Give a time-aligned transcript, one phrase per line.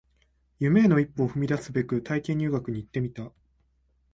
[0.57, 3.31] 夢への一歩を踏み出すべく体験入学に行ってみた